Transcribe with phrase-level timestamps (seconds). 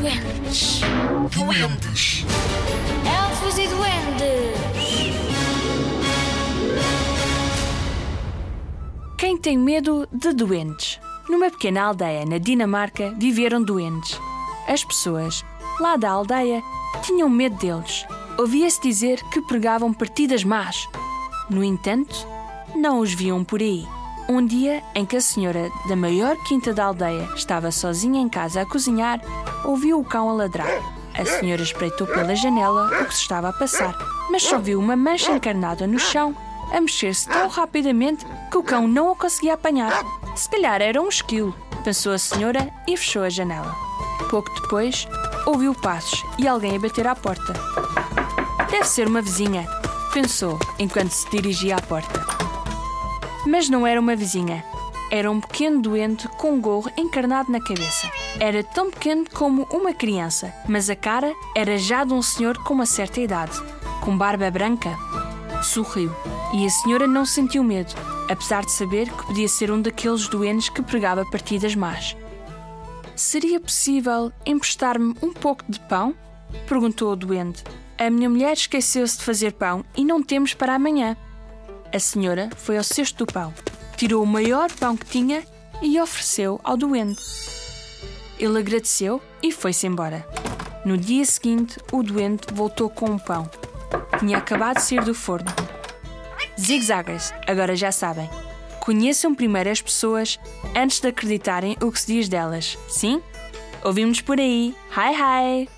[0.00, 0.80] Duendes.
[1.32, 2.24] Duendes.
[3.06, 4.56] Elfos e duendes.
[9.16, 11.00] Quem tem medo de duendes?
[11.28, 14.20] Numa pequena aldeia na Dinamarca viveram duendes.
[14.68, 15.42] As pessoas,
[15.80, 16.62] lá da aldeia,
[17.02, 18.04] tinham medo deles.
[18.38, 20.86] Ouvia-se dizer que pregavam partidas más.
[21.48, 22.14] No entanto,
[22.74, 23.86] não os viam por aí.
[24.28, 28.62] Um dia em que a senhora da maior quinta da aldeia estava sozinha em casa
[28.62, 29.20] a cozinhar,
[29.64, 30.66] ouviu o cão a ladrar.
[31.14, 33.96] A senhora espreitou pela janela o que se estava a passar,
[34.30, 36.34] mas só viu uma mancha encarnada no chão
[36.72, 39.92] a mexer-se tão rapidamente que o cão não o conseguia apanhar.
[40.34, 43.72] Se calhar era um esquilo, pensou a senhora e fechou a janela.
[44.28, 45.06] Pouco depois,
[45.46, 47.54] ouviu passos e alguém a bater à porta.
[48.68, 49.64] Deve ser uma vizinha,
[50.12, 52.45] pensou enquanto se dirigia à porta.
[53.46, 54.64] Mas não era uma vizinha.
[55.10, 58.10] Era um pequeno doente com um gorro encarnado na cabeça.
[58.40, 62.74] Era tão pequeno como uma criança, mas a cara era já de um senhor com
[62.74, 63.56] uma certa idade,
[64.00, 64.96] com barba branca.
[65.62, 66.10] Sorriu
[66.52, 67.94] e a senhora não sentiu medo,
[68.28, 72.16] apesar de saber que podia ser um daqueles doentes que pregava partidas más.
[73.14, 76.14] Seria possível emprestar-me um pouco de pão?
[76.68, 77.62] perguntou o doente.
[77.98, 81.16] A minha mulher esqueceu-se de fazer pão e não temos para amanhã.
[81.92, 83.52] A senhora foi ao cesto do pão,
[83.96, 85.42] tirou o maior pão que tinha
[85.80, 87.22] e ofereceu ao doente.
[88.38, 90.26] Ele agradeceu e foi-se embora.
[90.84, 93.50] No dia seguinte, o doente voltou com um pão.
[94.18, 95.50] Tinha acabado de sair do forno.
[96.60, 98.28] Zigzaggers, agora já sabem.
[98.80, 100.38] Conheçam primeiro as pessoas
[100.76, 102.78] antes de acreditarem o que se diz delas.
[102.88, 103.20] Sim?
[103.82, 104.74] Ouvimos por aí.
[104.96, 105.75] Hi, hi!